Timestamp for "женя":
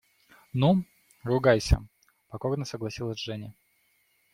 3.19-3.53